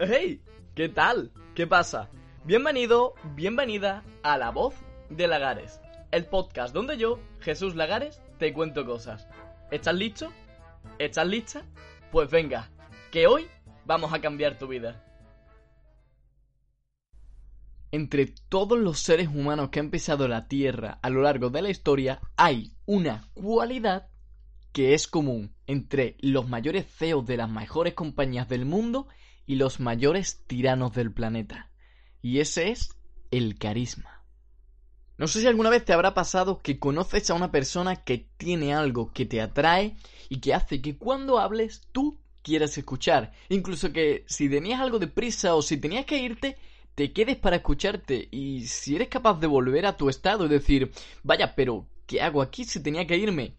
[0.00, 0.42] ¡Hey!
[0.74, 1.30] ¿Qué tal?
[1.54, 2.10] ¿Qué pasa?
[2.44, 4.74] Bienvenido, bienvenida a La Voz
[5.08, 5.80] de Lagares,
[6.10, 9.28] el podcast donde yo, Jesús Lagares, te cuento cosas.
[9.70, 10.32] ¿Estás listo?
[10.98, 11.62] ¿Estás lista?
[12.10, 12.68] Pues venga,
[13.12, 13.46] que hoy
[13.86, 15.04] vamos a cambiar tu vida.
[17.92, 21.70] Entre todos los seres humanos que han pisado la Tierra a lo largo de la
[21.70, 24.08] historia, hay una cualidad
[24.72, 29.08] que es común entre los mayores CEOs de las mejores compañías del mundo
[29.46, 31.70] y los mayores tiranos del planeta.
[32.22, 32.90] Y ese es
[33.30, 34.24] el carisma.
[35.16, 38.72] No sé si alguna vez te habrá pasado que conoces a una persona que tiene
[38.72, 39.96] algo que te atrae
[40.28, 43.32] y que hace que cuando hables tú quieras escuchar.
[43.48, 46.56] Incluso que si tenías algo de prisa o si tenías que irte,
[46.94, 48.28] te quedes para escucharte.
[48.30, 50.92] Y si eres capaz de volver a tu estado y decir,
[51.22, 53.54] vaya, pero ¿qué hago aquí si tenía que irme?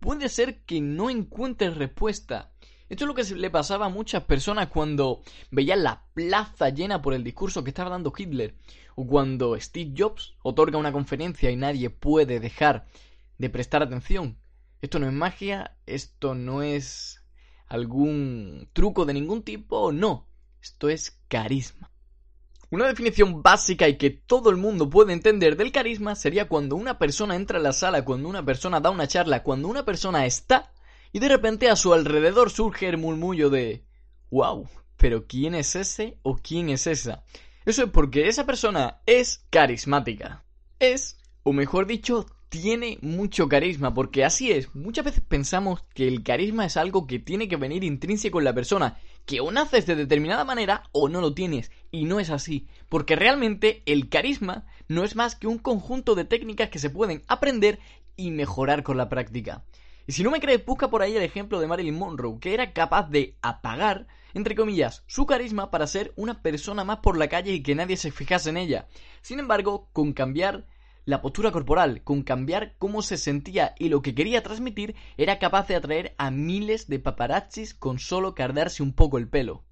[0.00, 2.52] Puede ser que no encuentres respuesta.
[2.88, 7.12] Esto es lo que le pasaba a muchas personas cuando veían la plaza llena por
[7.12, 8.54] el discurso que estaba dando Hitler,
[8.94, 12.86] o cuando Steve Jobs otorga una conferencia y nadie puede dejar
[13.36, 14.38] de prestar atención.
[14.80, 17.22] Esto no es magia, esto no es
[17.66, 20.26] algún truco de ningún tipo, no,
[20.62, 21.90] esto es carisma.
[22.70, 26.98] Una definición básica y que todo el mundo puede entender del carisma sería cuando una
[26.98, 30.70] persona entra a la sala, cuando una persona da una charla, cuando una persona está
[31.10, 33.84] y de repente a su alrededor surge el murmullo de
[34.30, 37.24] wow, pero ¿quién es ese o quién es esa?
[37.64, 40.44] Eso es porque esa persona es carismática.
[40.78, 46.22] Es, o mejor dicho, tiene mucho carisma, porque así es, muchas veces pensamos que el
[46.22, 49.94] carisma es algo que tiene que venir intrínseco en la persona, que o naces de
[49.94, 51.70] determinada manera o no lo tienes.
[51.90, 56.24] Y no es así, porque realmente el carisma no es más que un conjunto de
[56.24, 57.78] técnicas que se pueden aprender
[58.16, 59.64] y mejorar con la práctica.
[60.06, 62.72] Y si no me crees, busca por ahí el ejemplo de Marilyn Monroe, que era
[62.72, 67.52] capaz de apagar, entre comillas, su carisma para ser una persona más por la calle
[67.52, 68.88] y que nadie se fijase en ella.
[69.20, 70.64] Sin embargo, con cambiar
[71.08, 75.66] la postura corporal, con cambiar cómo se sentía y lo que quería transmitir, era capaz
[75.66, 79.64] de atraer a miles de paparazzis con solo cardarse un poco el pelo.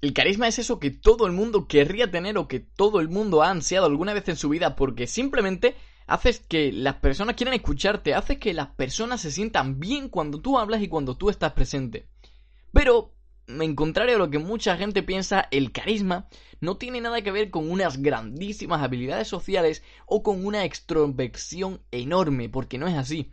[0.00, 3.42] El carisma es eso que todo el mundo querría tener o que todo el mundo
[3.42, 8.14] ha ansiado alguna vez en su vida porque simplemente haces que las personas quieran escucharte,
[8.14, 12.08] haces que las personas se sientan bien cuando tú hablas y cuando tú estás presente.
[12.72, 13.12] Pero
[13.46, 16.28] en contrario a lo que mucha gente piensa, el carisma
[16.60, 22.48] no tiene nada que ver con unas grandísimas habilidades sociales o con una extroversión enorme,
[22.48, 23.32] porque no es así.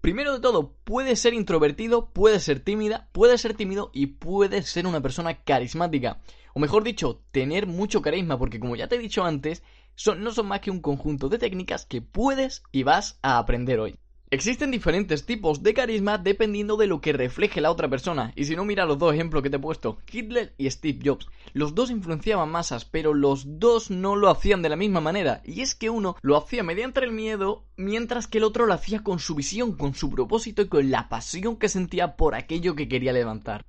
[0.00, 4.86] Primero de todo, puede ser introvertido, puede ser tímida, puede ser tímido y puede ser
[4.86, 6.20] una persona carismática.
[6.54, 9.62] O mejor dicho, tener mucho carisma, porque como ya te he dicho antes,
[9.94, 13.78] son, no son más que un conjunto de técnicas que puedes y vas a aprender
[13.78, 13.99] hoy.
[14.32, 18.32] Existen diferentes tipos de carisma dependiendo de lo que refleje la otra persona.
[18.36, 21.26] Y si no, mira los dos ejemplos que te he puesto, Hitler y Steve Jobs.
[21.52, 25.42] Los dos influenciaban masas, pero los dos no lo hacían de la misma manera.
[25.44, 29.02] Y es que uno lo hacía mediante el miedo, mientras que el otro lo hacía
[29.02, 32.86] con su visión, con su propósito y con la pasión que sentía por aquello que
[32.86, 33.64] quería levantar.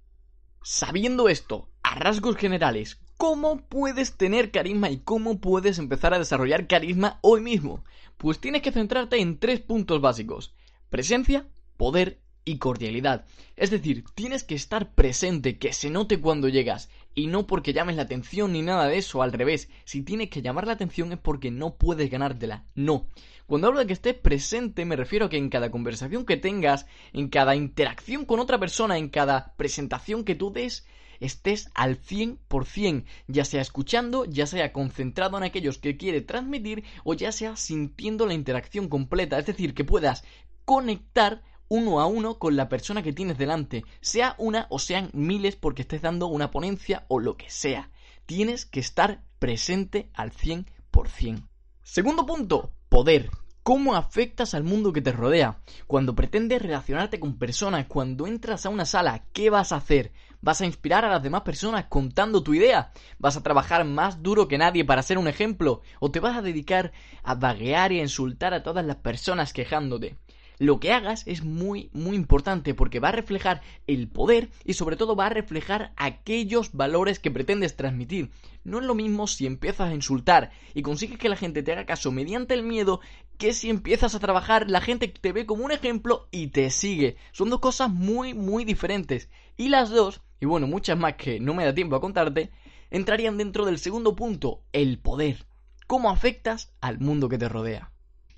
[0.62, 6.66] Sabiendo esto, a rasgos generales, ¿cómo puedes tener carisma y cómo puedes empezar a desarrollar
[6.66, 7.86] carisma hoy mismo?
[8.18, 10.56] Pues tienes que centrarte en tres puntos básicos.
[10.90, 11.46] Presencia,
[11.78, 13.26] poder y cordialidad.
[13.56, 16.90] Es decir, tienes que estar presente, que se note cuando llegas.
[17.14, 19.70] Y no porque llames la atención ni nada de eso, al revés.
[19.86, 22.66] Si tienes que llamar la atención es porque no puedes ganártela.
[22.74, 23.06] No.
[23.46, 26.88] Cuando hablo de que estés presente me refiero a que en cada conversación que tengas,
[27.14, 30.88] en cada interacción con otra persona, en cada presentación que tú des,
[31.22, 37.14] estés al 100%, ya sea escuchando, ya sea concentrado en aquellos que quiere transmitir o
[37.14, 40.26] ya sea sintiendo la interacción completa, es decir, que puedas
[40.66, 45.56] conectar uno a uno con la persona que tienes delante, sea una o sean miles
[45.56, 47.92] porque estés dando una ponencia o lo que sea.
[48.26, 51.48] Tienes que estar presente al 100%.
[51.82, 53.30] Segundo punto, poder.
[53.64, 55.62] ¿Cómo afectas al mundo que te rodea?
[55.86, 60.12] Cuando pretendes relacionarte con personas, cuando entras a una sala, ¿qué vas a hacer?
[60.42, 62.92] ¿Vas a inspirar a las demás personas contando tu idea?
[63.20, 65.82] ¿Vas a trabajar más duro que nadie para ser un ejemplo?
[66.00, 66.92] ¿O te vas a dedicar
[67.24, 70.18] a vaguear y a insultar a todas las personas quejándote?
[70.62, 74.96] Lo que hagas es muy, muy importante porque va a reflejar el poder y sobre
[74.96, 78.30] todo va a reflejar aquellos valores que pretendes transmitir.
[78.64, 81.88] No es lo mismo si empiezas a insultar y consigues que la gente te haga
[81.88, 83.02] caso mediante el miedo
[83.40, 87.18] que si empiezas a trabajar, la gente te ve como un ejemplo y te sigue.
[87.32, 89.30] Son dos cosas muy, muy diferentes.
[89.58, 92.52] Y las dos, y bueno, muchas más que no me da tiempo a contarte,
[92.92, 95.44] entrarían dentro del segundo punto, el poder.
[95.88, 97.92] ¿Cómo afectas al mundo que te rodea?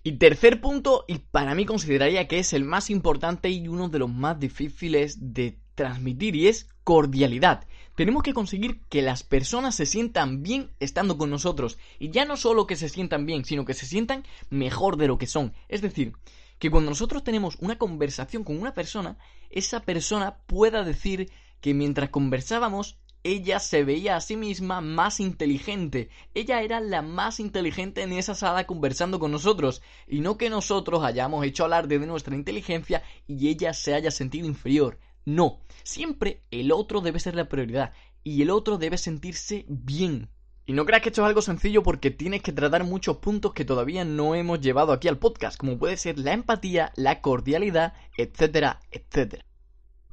[0.06, 4.00] Y tercer punto, y para mí consideraría que es el más importante y uno de
[4.00, 7.66] los más difíciles de transmitir, y es cordialidad.
[7.96, 11.78] Tenemos que conseguir que las personas se sientan bien estando con nosotros.
[12.00, 15.18] Y ya no solo que se sientan bien, sino que se sientan mejor de lo
[15.18, 15.54] que son.
[15.70, 16.12] Es decir,
[16.60, 19.18] que cuando nosotros tenemos una conversación con una persona,
[19.52, 21.30] esa persona pueda decir
[21.62, 26.10] que mientras conversábamos ella se veía a sí misma más inteligente.
[26.34, 29.82] Ella era la más inteligente en esa sala conversando con nosotros.
[30.08, 34.46] Y no que nosotros hayamos hecho alarde de nuestra inteligencia y ella se haya sentido
[34.46, 35.00] inferior.
[35.26, 35.62] No.
[35.84, 37.94] Siempre el otro debe ser la prioridad.
[38.26, 40.30] Y el otro debe sentirse bien.
[40.66, 43.66] Y no creas que esto es algo sencillo porque tienes que tratar muchos puntos que
[43.66, 48.80] todavía no hemos llevado aquí al podcast, como puede ser la empatía, la cordialidad, etcétera,
[48.92, 49.46] etcétera.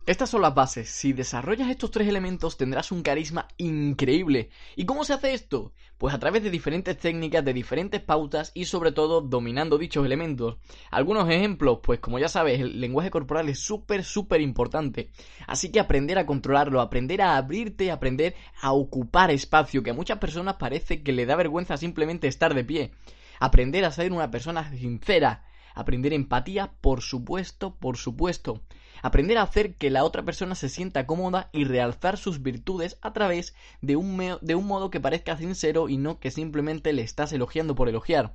[0.07, 0.89] Estas son las bases.
[0.89, 4.49] Si desarrollas estos tres elementos tendrás un carisma increíble.
[4.75, 5.73] ¿Y cómo se hace esto?
[5.99, 10.57] Pues a través de diferentes técnicas, de diferentes pautas y sobre todo dominando dichos elementos.
[10.91, 15.11] Algunos ejemplos, pues como ya sabes, el lenguaje corporal es súper, súper importante.
[15.47, 20.19] Así que aprender a controlarlo, aprender a abrirte, aprender a ocupar espacio, que a muchas
[20.19, 22.91] personas parece que le da vergüenza simplemente estar de pie.
[23.39, 25.45] Aprender a ser una persona sincera.
[25.75, 28.63] Aprender empatía, por supuesto, por supuesto
[29.03, 33.13] aprender a hacer que la otra persona se sienta cómoda y realzar sus virtudes a
[33.13, 37.33] través de un, de un modo que parezca sincero y no que simplemente le estás
[37.33, 38.33] elogiando por elogiar.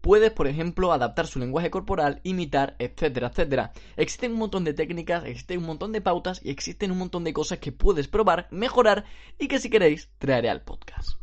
[0.00, 3.72] Puedes, por ejemplo, adaptar su lenguaje corporal, imitar, etcétera, etcétera.
[3.98, 7.34] Existen un montón de técnicas, existen un montón de pautas y existen un montón de
[7.34, 9.04] cosas que puedes probar, mejorar
[9.38, 11.20] y que si queréis traeré al podcast.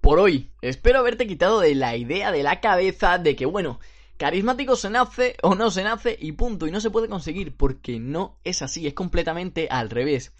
[0.00, 3.80] Por hoy, espero haberte quitado de la idea de la cabeza de que, bueno,
[4.16, 7.98] Carismático se nace o no se nace y punto, y no se puede conseguir porque
[7.98, 10.32] no es así, es completamente al revés.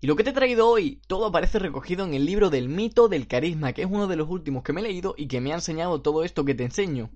[0.00, 3.08] Y lo que te he traído hoy, todo aparece recogido en el libro del mito
[3.08, 5.52] del carisma, que es uno de los últimos que me he leído y que me
[5.52, 7.10] ha enseñado todo esto que te enseño.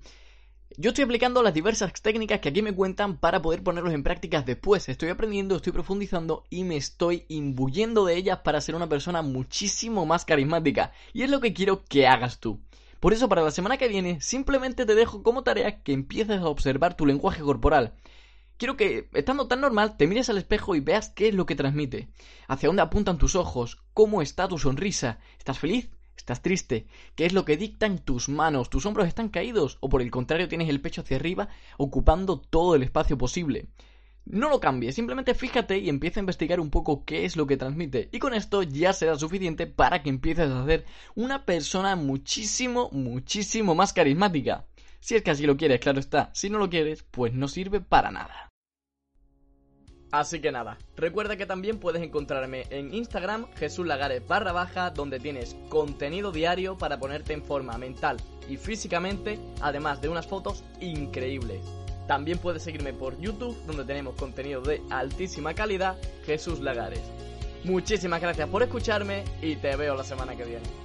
[0.76, 4.46] Yo estoy aplicando las diversas técnicas que aquí me cuentan para poder ponerlos en prácticas
[4.46, 4.88] después.
[4.88, 10.04] Estoy aprendiendo, estoy profundizando y me estoy imbuyendo de ellas para ser una persona muchísimo
[10.04, 10.92] más carismática.
[11.12, 12.60] Y es lo que quiero que hagas tú.
[13.04, 16.48] Por eso para la semana que viene simplemente te dejo como tarea que empieces a
[16.48, 17.92] observar tu lenguaje corporal.
[18.56, 21.54] Quiero que, estando tan normal, te mires al espejo y veas qué es lo que
[21.54, 22.08] transmite,
[22.48, 25.90] hacia dónde apuntan tus ojos, cómo está tu sonrisa, ¿estás feliz?
[26.16, 26.86] ¿Estás triste?
[27.14, 28.70] ¿Qué es lo que dictan tus manos?
[28.70, 29.76] ¿Tus hombros están caídos?
[29.80, 33.68] ¿O por el contrario tienes el pecho hacia arriba ocupando todo el espacio posible?
[34.26, 37.58] No lo cambies, simplemente fíjate y empieza a investigar un poco qué es lo que
[37.58, 38.08] transmite.
[38.10, 43.74] Y con esto ya será suficiente para que empieces a ser una persona muchísimo, muchísimo
[43.74, 44.64] más carismática.
[45.00, 46.30] Si es que así lo quieres, claro está.
[46.32, 48.48] Si no lo quieres, pues no sirve para nada.
[50.10, 55.18] Así que nada, recuerda que también puedes encontrarme en Instagram Jesús Lagares barra baja donde
[55.18, 58.18] tienes contenido diario para ponerte en forma mental
[58.48, 61.83] y físicamente, además de unas fotos increíbles.
[62.06, 65.96] También puedes seguirme por YouTube, donde tenemos contenido de altísima calidad,
[66.26, 67.02] Jesús Lagares.
[67.64, 70.83] Muchísimas gracias por escucharme y te veo la semana que viene.